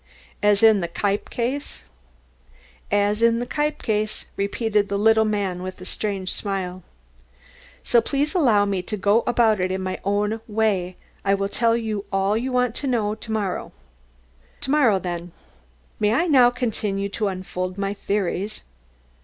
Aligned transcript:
"As 0.41 0.63
in 0.63 0.79
the 0.79 0.87
Kniepp 0.87 1.29
case?" 1.29 1.83
"As 2.89 3.21
in 3.21 3.37
the 3.37 3.45
Kniepp 3.45 3.83
case," 3.83 4.25
repeated 4.35 4.89
the 4.89 4.97
little 4.97 5.25
man 5.25 5.61
with 5.61 5.79
a 5.79 5.85
strange 5.85 6.31
smile. 6.33 6.81
"So 7.83 8.01
please 8.01 8.33
allow 8.33 8.65
me 8.65 8.81
to 8.81 8.97
go 8.97 9.23
about 9.27 9.59
it 9.59 9.69
in 9.69 9.83
my 9.83 9.99
own 10.03 10.41
way. 10.47 10.95
I 11.23 11.35
will 11.35 11.49
tell 11.49 11.77
you 11.77 12.05
all 12.11 12.35
you 12.35 12.51
want 12.51 12.73
to 12.77 12.87
know 12.87 13.13
to 13.13 13.31
morrow." 13.31 13.73
"To 14.61 14.71
morrow, 14.71 14.97
then." 14.97 15.33
"May 15.99 16.15
I 16.15 16.25
now 16.25 16.49
continue 16.49 17.07
to 17.09 17.27
unfold 17.27 17.77
my 17.77 17.93
theories?" 17.93 18.63